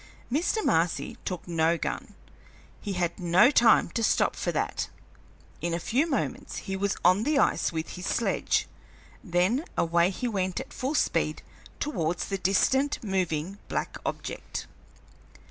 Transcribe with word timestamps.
Mr. 0.31 0.65
Marcy 0.65 1.15
took 1.25 1.47
no 1.47 1.77
gun; 1.77 2.15
he 2.81 2.93
had 2.93 3.19
no 3.19 3.51
time 3.51 3.87
to 3.89 4.01
stop 4.03 4.35
for 4.35 4.51
that. 4.51 4.89
In 5.61 5.75
a 5.75 5.79
few 5.79 6.07
moments 6.09 6.55
he 6.57 6.75
was 6.75 6.97
on 7.05 7.21
the 7.21 7.37
ice 7.37 7.71
with 7.71 7.89
his 7.89 8.07
sledge, 8.07 8.65
then 9.23 9.63
away 9.77 10.09
he 10.09 10.27
went 10.27 10.59
at 10.59 10.73
full 10.73 10.95
speed 10.95 11.43
towards 11.79 12.25
the 12.25 12.39
distant 12.39 12.97
moving 13.03 13.59
black 13.67 13.99
object. 14.03 14.65